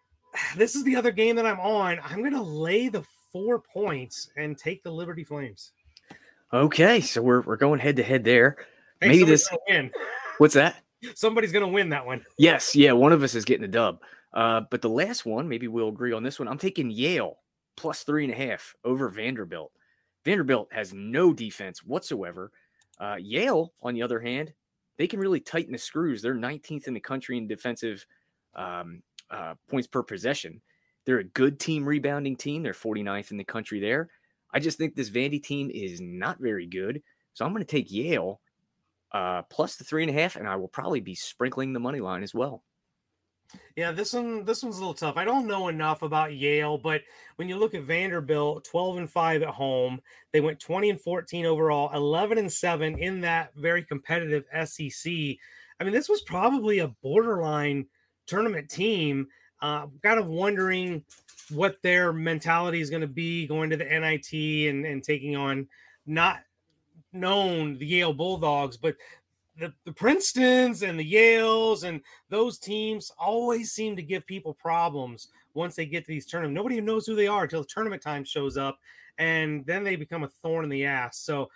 this 0.55 0.75
is 0.75 0.83
the 0.83 0.95
other 0.95 1.11
game 1.11 1.35
that 1.37 1.45
I'm 1.47 1.59
on. 1.59 1.99
I'm 2.03 2.19
going 2.19 2.33
to 2.33 2.41
lay 2.43 2.87
the 2.87 3.03
four 3.31 3.59
points 3.59 4.29
and 4.37 4.59
take 4.59 4.83
the 4.83 4.91
Liberty 4.91 5.23
Flames. 5.23 5.71
Okay, 6.53 7.01
so 7.01 7.23
we're 7.23 7.41
we're 7.41 7.57
going 7.57 7.79
head 7.79 7.95
to 7.95 8.03
head 8.03 8.23
there. 8.23 8.57
Hey, 9.01 9.07
Maybe 9.07 9.23
this. 9.23 9.49
What's 10.37 10.53
that? 10.53 10.83
Somebody's 11.15 11.51
going 11.51 11.65
to 11.65 11.71
win 11.71 11.89
that 11.89 12.05
one. 12.05 12.23
Yes, 12.37 12.75
yeah, 12.75 12.91
one 12.91 13.11
of 13.11 13.23
us 13.23 13.33
is 13.33 13.43
getting 13.43 13.63
a 13.63 13.69
dub. 13.69 14.01
Uh, 14.33 14.62
but 14.69 14.81
the 14.81 14.89
last 14.89 15.25
one, 15.25 15.48
maybe 15.48 15.67
we'll 15.67 15.89
agree 15.89 16.13
on 16.13 16.24
this 16.24 16.39
one. 16.39 16.48
I'm 16.48 16.57
taking 16.57 16.89
Yale 16.89 17.38
plus 17.75 18.03
three 18.03 18.25
and 18.25 18.33
a 18.33 18.38
half 18.38 18.75
over 18.83 19.09
Vanderbilt. 19.09 19.71
Vanderbilt 20.25 20.67
has 20.71 20.93
no 20.93 21.33
defense 21.33 21.83
whatsoever. 21.83 22.51
Uh, 23.00 23.15
Yale, 23.19 23.74
on 23.81 23.93
the 23.93 24.01
other 24.01 24.19
hand, 24.19 24.53
they 24.98 25.07
can 25.07 25.19
really 25.19 25.39
tighten 25.39 25.71
the 25.71 25.77
screws. 25.77 26.21
They're 26.21 26.36
19th 26.36 26.88
in 26.88 26.93
the 26.93 27.00
country 27.00 27.38
in 27.38 27.48
defensive 27.48 28.05
um, 28.53 29.01
uh, 29.31 29.55
points 29.69 29.88
per 29.88 30.03
possession. 30.03 30.62
They're 31.05 31.19
a 31.19 31.24
good 31.24 31.59
team 31.59 31.86
rebounding 31.86 32.36
team. 32.36 32.62
They're 32.62 32.74
49th 32.74 33.31
in 33.31 33.38
the 33.38 33.43
country 33.43 33.79
there. 33.79 34.09
I 34.53 34.59
just 34.59 34.77
think 34.77 34.95
this 34.95 35.09
Vandy 35.09 35.41
team 35.41 35.71
is 35.74 36.01
not 36.01 36.39
very 36.39 36.65
good. 36.65 37.01
So 37.33 37.45
I'm 37.45 37.53
going 37.53 37.63
to 37.63 37.71
take 37.71 37.91
Yale 37.91 38.41
uh, 39.12 39.43
plus 39.43 39.77
the 39.77 39.83
three 39.83 40.03
and 40.03 40.09
a 40.09 40.21
half, 40.21 40.36
and 40.36 40.48
I 40.48 40.55
will 40.57 40.67
probably 40.67 41.00
be 41.00 41.15
sprinkling 41.15 41.74
the 41.74 41.79
money 41.79 42.00
line 42.01 42.24
as 42.24 42.33
well. 42.33 42.63
Yeah, 43.75 43.91
this 43.91 44.13
one 44.13 44.46
this 44.46 44.63
one's 44.63 44.77
a 44.77 44.79
little 44.79 44.94
tough. 44.94 45.18
I 45.18 45.25
don't 45.25 45.48
know 45.48 45.70
enough 45.70 46.01
about 46.01 46.36
Yale, 46.36 46.77
but 46.77 47.01
when 47.38 47.48
you 47.48 47.58
look 47.58 47.74
at 47.74 47.84
Vanderbilt, 47.84 48.65
12 48.65 48.98
and 48.98 49.10
5 49.10 49.41
at 49.41 49.50
home, 49.50 50.01
they 50.32 50.41
went 50.41 50.60
20 50.60 50.91
and 50.91 51.01
14 51.01 51.46
overall, 51.46 51.89
11 51.94 52.38
and 52.38 52.51
7 52.51 52.98
in 52.98 53.22
that 53.22 53.53
very 53.56 53.84
competitive 53.84 54.44
SEC. 54.65 55.12
I 55.79 55.84
mean, 55.84 55.94
this 55.94 56.10
was 56.10 56.22
probably 56.22 56.79
a 56.79 56.89
borderline 57.01 57.86
tournament 58.27 58.70
team. 58.70 59.27
Uh, 59.62 59.88
kind 60.03 60.20
of 60.20 60.27
wondering 60.27 61.03
what 61.50 61.82
their 61.82 62.13
mentality 62.13 62.79
is 62.79 62.89
going 62.89 63.01
to 63.01 63.08
be 63.08 63.48
going 63.48 63.70
to 63.70 63.77
the 63.77 63.84
NIT 63.84 64.70
and, 64.70 64.86
and 64.86 65.03
taking 65.03 65.36
on 65.36 65.68
not 66.06 66.41
known 67.12 67.77
the 67.77 67.86
Yale 67.86 68.13
Bulldogs, 68.13 68.77
but 68.77 68.96
the, 69.59 69.73
the 69.85 69.91
Princetons 69.91 70.83
and 70.83 70.99
the 70.99 71.13
Yales 71.13 71.83
and 71.83 72.01
those 72.29 72.57
teams 72.57 73.11
always 73.17 73.71
seem 73.71 73.95
to 73.95 74.01
give 74.01 74.25
people 74.25 74.53
problems 74.53 75.29
once 75.53 75.75
they 75.75 75.85
get 75.85 76.05
to 76.05 76.11
these 76.11 76.25
tournaments. 76.25 76.55
Nobody 76.55 76.79
knows 76.81 77.05
who 77.05 77.15
they 77.15 77.27
are 77.27 77.43
until 77.43 77.63
tournament 77.63 78.01
time 78.01 78.23
shows 78.23 78.57
up, 78.57 78.79
and 79.17 79.65
then 79.65 79.83
they 79.83 79.95
become 79.95 80.23
a 80.23 80.29
thorn 80.29 80.63
in 80.63 80.69
the 80.69 80.85
ass. 80.85 81.17
So 81.17 81.49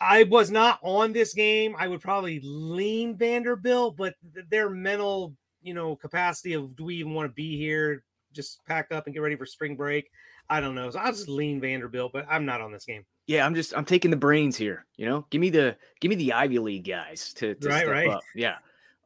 I 0.00 0.24
was 0.24 0.50
not 0.50 0.78
on 0.82 1.12
this 1.12 1.34
game. 1.34 1.76
I 1.78 1.88
would 1.88 2.00
probably 2.00 2.40
lean 2.42 3.16
Vanderbilt, 3.16 3.96
but 3.96 4.14
their 4.48 4.70
mental, 4.70 5.34
you 5.62 5.74
know, 5.74 5.96
capacity 5.96 6.54
of 6.54 6.74
do 6.76 6.84
we 6.84 6.96
even 6.96 7.12
want 7.12 7.28
to 7.28 7.34
be 7.34 7.58
here? 7.58 8.04
Just 8.32 8.64
pack 8.64 8.92
up 8.92 9.06
and 9.06 9.14
get 9.14 9.20
ready 9.20 9.36
for 9.36 9.44
spring 9.44 9.76
break. 9.76 10.10
I 10.48 10.60
don't 10.60 10.74
know. 10.74 10.90
So 10.90 10.98
I'll 10.98 11.12
just 11.12 11.28
lean 11.28 11.60
Vanderbilt, 11.60 12.12
but 12.12 12.26
I'm 12.30 12.46
not 12.46 12.60
on 12.60 12.72
this 12.72 12.84
game 12.84 13.04
yeah, 13.30 13.46
I'm 13.46 13.54
just 13.54 13.76
I'm 13.76 13.84
taking 13.84 14.10
the 14.10 14.16
brains 14.16 14.56
here. 14.56 14.86
You 14.96 15.06
know, 15.06 15.24
give 15.30 15.40
me 15.40 15.50
the 15.50 15.76
give 16.00 16.08
me 16.08 16.16
the 16.16 16.32
Ivy 16.32 16.58
League 16.58 16.84
guys 16.84 17.32
to, 17.34 17.54
to 17.54 17.68
right, 17.68 17.82
step 17.82 17.88
right. 17.88 18.08
up. 18.08 18.22
Yeah. 18.34 18.56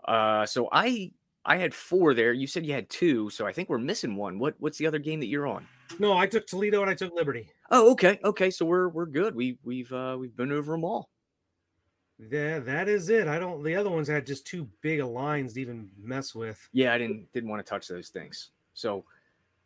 Uh, 0.03 0.47
so 0.47 0.71
I 0.73 1.13
I 1.45 1.59
had 1.59 1.75
four 1.75 2.15
there. 2.15 2.33
You 2.33 2.47
said 2.47 2.65
you 2.65 2.73
had 2.73 2.89
two, 2.89 3.29
so 3.29 3.47
I 3.47 3.53
think 3.53 3.69
we're 3.69 3.77
missing 3.77 4.17
one. 4.17 4.39
What 4.39 4.55
what's 4.61 4.79
the 4.79 4.87
other 4.87 4.99
game 4.99 5.21
that 5.21 5.27
you're 5.27 5.47
on? 5.47 5.67
No, 5.99 6.17
I 6.17 6.27
took 6.27 6.47
Toledo 6.47 6.81
and 6.81 6.91
I 6.91 6.95
took 6.95 7.15
Liberty. 7.15 7.51
Oh, 7.71 7.93
okay, 7.93 8.19
okay. 8.25 8.51
So 8.51 8.65
we're 8.65 8.89
we're 8.89 9.05
good. 9.05 9.35
We 9.35 9.59
we've 9.63 9.93
uh 9.93 10.17
we've 10.19 10.35
been 10.35 10.53
over 10.53 10.73
them 10.73 10.85
all. 10.85 11.11
Yeah, 12.19 12.61
that 12.61 12.89
is 12.89 13.11
it. 13.11 13.29
I 13.29 13.39
don't. 13.39 13.63
The 13.63 13.77
other 13.77 13.91
ones 13.91 14.09
had 14.09 14.25
just 14.25 14.47
too 14.47 14.67
big 14.81 15.01
of 15.01 15.09
lines 15.09 15.53
to 15.53 15.61
even 15.61 15.91
mess 16.03 16.35
with. 16.35 16.67
Yeah, 16.73 16.95
I 16.95 16.99
didn't 16.99 17.31
didn't 17.35 17.51
want 17.51 17.65
to 17.65 17.69
touch 17.69 17.89
those 17.89 18.09
things. 18.09 18.53
So 18.73 19.05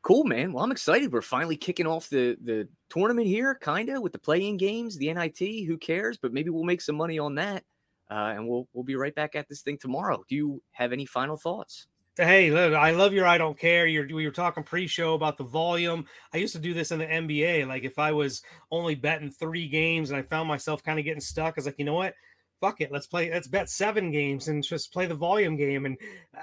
Cool, 0.08 0.24
man. 0.24 0.54
Well, 0.54 0.64
I'm 0.64 0.72
excited. 0.72 1.12
We're 1.12 1.20
finally 1.20 1.54
kicking 1.54 1.86
off 1.86 2.08
the 2.08 2.34
the 2.42 2.66
tournament 2.88 3.26
here, 3.26 3.58
kind 3.60 3.90
of 3.90 4.00
with 4.00 4.12
the 4.12 4.18
play-in 4.18 4.56
games, 4.56 4.96
the 4.96 5.12
NIT. 5.12 5.66
Who 5.66 5.76
cares? 5.76 6.16
But 6.16 6.32
maybe 6.32 6.48
we'll 6.48 6.64
make 6.64 6.80
some 6.80 6.96
money 6.96 7.18
on 7.18 7.34
that, 7.34 7.62
uh, 8.10 8.32
and 8.34 8.48
we'll 8.48 8.66
we'll 8.72 8.84
be 8.84 8.96
right 8.96 9.14
back 9.14 9.34
at 9.34 9.50
this 9.50 9.60
thing 9.60 9.76
tomorrow. 9.76 10.24
Do 10.26 10.34
you 10.34 10.62
have 10.70 10.94
any 10.94 11.04
final 11.04 11.36
thoughts? 11.36 11.88
Hey, 12.16 12.50
look, 12.50 12.72
I 12.72 12.92
love 12.92 13.12
your 13.12 13.26
I 13.26 13.36
don't 13.36 13.58
care. 13.58 13.86
You're, 13.86 14.06
we 14.06 14.24
were 14.24 14.32
talking 14.32 14.64
pre-show 14.64 15.12
about 15.12 15.36
the 15.36 15.44
volume. 15.44 16.06
I 16.32 16.38
used 16.38 16.54
to 16.54 16.58
do 16.58 16.72
this 16.72 16.90
in 16.90 17.00
the 17.00 17.06
NBA. 17.06 17.68
Like 17.68 17.84
if 17.84 17.98
I 17.98 18.12
was 18.12 18.40
only 18.70 18.94
betting 18.94 19.30
three 19.30 19.68
games 19.68 20.08
and 20.08 20.18
I 20.18 20.22
found 20.22 20.48
myself 20.48 20.82
kind 20.82 20.98
of 20.98 21.04
getting 21.04 21.20
stuck, 21.20 21.52
I 21.52 21.58
was 21.58 21.66
like, 21.66 21.78
you 21.78 21.84
know 21.84 21.92
what? 21.92 22.14
Fuck 22.62 22.80
it. 22.80 22.90
Let's 22.90 23.06
play. 23.06 23.30
Let's 23.30 23.46
bet 23.46 23.68
seven 23.68 24.10
games 24.10 24.48
and 24.48 24.64
just 24.64 24.90
play 24.90 25.04
the 25.04 25.14
volume 25.14 25.56
game. 25.56 25.84
And 25.84 25.98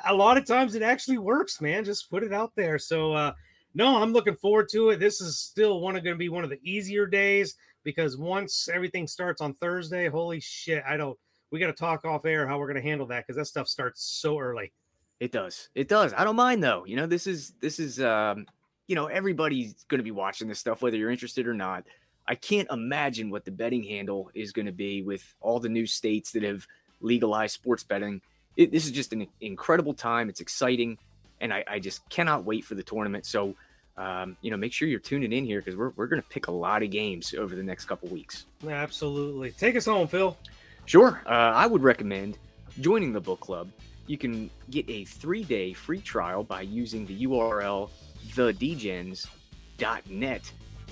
a 0.08 0.14
lot 0.14 0.38
of 0.38 0.46
times 0.46 0.76
it 0.76 0.84
actually 0.84 1.18
works, 1.18 1.60
man. 1.60 1.84
Just 1.84 2.12
put 2.12 2.22
it 2.22 2.32
out 2.32 2.52
there. 2.56 2.78
So 2.78 3.14
uh, 3.14 3.34
no, 3.76 4.02
I'm 4.02 4.14
looking 4.14 4.36
forward 4.36 4.70
to 4.72 4.90
it. 4.90 5.00
This 5.00 5.22
is 5.22 5.38
still 5.38 5.82
one 5.82 5.96
of 5.96 6.04
going 6.04 6.16
to 6.16 6.20
be 6.20 6.30
one 6.30 6.44
of 6.46 6.50
the 6.50 6.60
easier 6.64 7.06
days 7.06 7.56
because 7.84 8.18
once 8.18 8.70
everything 8.74 9.06
starts 9.06 9.42
on 9.42 9.54
Thursday, 9.54 10.08
holy 10.08 10.40
shit, 10.40 10.84
I 10.88 10.98
don't. 10.98 11.18
We 11.52 11.60
got 11.60 11.68
to 11.68 11.74
talk 11.74 12.06
off 12.06 12.26
air 12.26 12.48
how 12.48 12.58
we're 12.58 12.68
going 12.68 12.82
to 12.82 12.90
handle 12.90 13.06
that 13.08 13.26
because 13.26 13.38
that 13.38 13.46
stuff 13.46 13.68
starts 13.68 14.02
so 14.02 14.40
early. 14.40 14.72
It 15.20 15.32
does. 15.32 15.70
It 15.76 15.88
does. 15.88 16.14
I 16.14 16.24
don't 16.24 16.36
mind 16.36 16.64
though. 16.64 16.86
You 16.86 16.96
know, 16.96 17.06
this 17.06 17.28
is 17.28 17.54
this 17.62 17.80
is 17.80 18.02
um, 18.02 18.48
you 18.88 18.96
know, 18.96 19.08
everybody's 19.08 19.86
going 19.90 20.00
to 20.00 20.04
be 20.04 20.12
watching 20.12 20.48
this 20.48 20.60
stuff 20.60 20.82
whether 20.82 20.98
you're 20.98 21.12
interested 21.12 21.48
or 21.48 21.54
not. 21.54 21.86
I 22.28 22.36
can't 22.36 22.68
imagine 22.72 23.30
what 23.30 23.46
the 23.46 23.52
betting 23.52 23.84
handle 23.84 24.32
is 24.34 24.52
going 24.52 24.66
to 24.66 24.72
be 24.72 25.02
with 25.02 25.24
all 25.42 25.60
the 25.60 25.70
new 25.70 25.86
states 25.86 26.32
that 26.32 26.44
have 26.44 26.66
legalized 27.02 27.54
sports 27.54 27.84
betting. 27.84 28.22
It, 28.58 28.72
this 28.72 28.86
is 28.86 28.92
just 28.92 29.14
an 29.14 29.28
incredible 29.42 29.94
time. 29.94 30.30
It's 30.30 30.42
exciting, 30.42 30.98
and 31.42 31.54
I, 31.54 31.64
I 31.68 31.80
just 31.80 32.08
cannot 32.10 32.44
wait 32.46 32.66
for 32.66 32.76
the 32.76 32.84
tournament. 32.84 33.26
So, 33.26 33.56
um, 33.98 34.38
you 34.42 34.52
know, 34.52 34.58
make 34.58 34.74
sure 34.74 34.88
you're 34.88 35.00
tuning 35.00 35.32
in 35.32 35.46
here 35.46 35.60
because 35.62 35.76
we're, 35.76 35.92
we're 35.96 36.08
going 36.08 36.22
to 36.22 36.28
pick 36.28 36.48
a 36.48 36.52
lot 36.52 36.84
of 36.84 36.92
games 36.92 37.34
over 37.34 37.56
the 37.56 37.64
next 37.64 37.86
couple 37.86 38.10
weeks. 38.10 38.46
Absolutely. 38.68 39.52
Take 39.52 39.76
us 39.76 39.86
home, 39.86 40.08
Phil. 40.08 40.38
Sure. 40.86 41.22
Uh, 41.26 41.30
I 41.30 41.66
would 41.68 41.84
recommend 41.84 42.38
joining 42.80 43.14
the 43.14 43.22
book 43.22 43.40
club. 43.40 43.70
You 44.08 44.18
can 44.18 44.50
get 44.70 44.90
a 44.90 45.06
three 45.06 45.44
day 45.44 45.74
free 45.74 46.02
trial 46.02 46.44
by 46.44 46.62
using 46.62 47.06
the 47.06 47.26
URL 47.26 47.90
thedgens.net. 48.30 49.32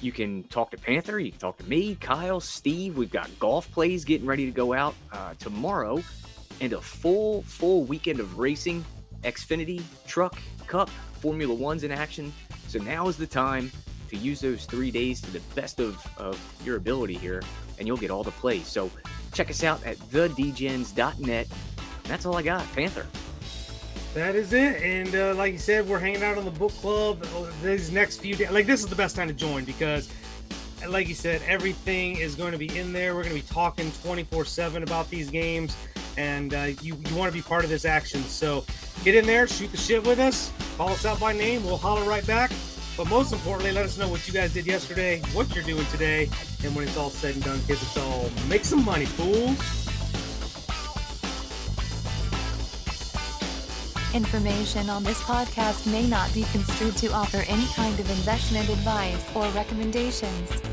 You 0.01 0.11
can 0.11 0.43
talk 0.43 0.71
to 0.71 0.77
Panther, 0.77 1.19
you 1.19 1.31
can 1.31 1.39
talk 1.39 1.57
to 1.59 1.63
me, 1.69 1.95
Kyle, 1.95 2.39
Steve. 2.41 2.97
We've 2.97 3.11
got 3.11 3.29
golf 3.39 3.71
plays 3.71 4.03
getting 4.03 4.27
ready 4.27 4.45
to 4.45 4.51
go 4.51 4.73
out 4.73 4.95
uh, 5.11 5.33
tomorrow 5.39 6.01
and 6.59 6.73
a 6.73 6.81
full, 6.81 7.43
full 7.43 7.83
weekend 7.85 8.19
of 8.19 8.37
racing, 8.37 8.83
Xfinity, 9.23 9.81
Truck, 10.07 10.37
Cup, 10.67 10.89
Formula 11.19 11.53
One's 11.53 11.83
in 11.83 11.91
action. 11.91 12.31
So 12.67 12.79
now 12.79 13.07
is 13.07 13.17
the 13.17 13.27
time 13.27 13.71
to 14.09 14.17
use 14.17 14.41
those 14.41 14.65
three 14.65 14.91
days 14.91 15.21
to 15.21 15.31
the 15.31 15.39
best 15.55 15.79
of, 15.79 16.05
of 16.17 16.39
your 16.65 16.77
ability 16.77 17.15
here, 17.15 17.41
and 17.79 17.87
you'll 17.87 17.97
get 17.97 18.11
all 18.11 18.23
the 18.23 18.31
plays. 18.31 18.67
So 18.67 18.91
check 19.33 19.49
us 19.49 19.63
out 19.63 19.83
at 19.85 19.97
thedgens.net. 19.97 21.47
That's 22.03 22.25
all 22.25 22.35
I 22.35 22.41
got, 22.41 22.71
Panther. 22.73 23.05
That 24.13 24.35
is 24.35 24.53
it. 24.53 24.81
And 24.83 25.15
uh, 25.15 25.33
like 25.35 25.53
you 25.53 25.59
said, 25.59 25.87
we're 25.87 25.99
hanging 25.99 26.21
out 26.21 26.37
on 26.37 26.45
the 26.45 26.51
book 26.51 26.71
club 26.73 27.25
these 27.63 27.91
next 27.91 28.17
few 28.17 28.35
days. 28.35 28.51
Like, 28.51 28.67
this 28.67 28.81
is 28.81 28.87
the 28.87 28.95
best 28.95 29.15
time 29.15 29.27
to 29.27 29.33
join 29.33 29.65
because, 29.65 30.07
like 30.87 31.07
you 31.07 31.15
said, 31.15 31.41
everything 31.47 32.17
is 32.17 32.35
going 32.35 32.51
to 32.51 32.59
be 32.59 32.77
in 32.77 32.93
there. 32.93 33.15
We're 33.15 33.23
going 33.23 33.35
to 33.35 33.41
be 33.41 33.47
talking 33.47 33.91
24 34.03 34.45
7 34.45 34.83
about 34.83 35.09
these 35.09 35.31
games. 35.31 35.75
And 36.17 36.53
uh, 36.53 36.69
you, 36.81 36.95
you 36.95 37.15
want 37.15 37.31
to 37.31 37.37
be 37.37 37.41
part 37.41 37.63
of 37.63 37.69
this 37.69 37.85
action. 37.85 38.21
So 38.23 38.65
get 39.03 39.15
in 39.15 39.25
there, 39.25 39.47
shoot 39.47 39.71
the 39.71 39.77
shit 39.77 40.05
with 40.05 40.19
us, 40.19 40.51
call 40.77 40.89
us 40.89 41.05
out 41.05 41.19
by 41.19 41.33
name. 41.33 41.63
We'll 41.65 41.77
holler 41.77 42.07
right 42.07 42.25
back. 42.25 42.51
But 42.95 43.09
most 43.09 43.33
importantly, 43.33 43.71
let 43.71 43.85
us 43.85 43.97
know 43.97 44.07
what 44.07 44.27
you 44.27 44.33
guys 44.33 44.53
did 44.53 44.67
yesterday, 44.67 45.19
what 45.33 45.53
you're 45.55 45.63
doing 45.63 45.85
today. 45.87 46.29
And 46.63 46.75
when 46.75 46.87
it's 46.87 46.95
all 46.95 47.09
said 47.09 47.33
and 47.35 47.43
done, 47.43 47.59
kids, 47.61 47.81
it's 47.81 47.97
all 47.97 48.29
make 48.47 48.63
some 48.63 48.85
money, 48.85 49.05
fools. 49.05 49.57
Information 54.13 54.91
on 54.91 55.03
this 55.03 55.19
podcast 55.23 55.91
may 55.91 56.05
not 56.05 56.31
be 56.35 56.43
construed 56.51 56.95
to 56.97 57.11
offer 57.11 57.43
any 57.47 57.65
kind 57.73 57.99
of 57.99 58.07
investment 58.11 58.69
advice 58.69 59.19
or 59.35 59.47
recommendations. 59.49 60.72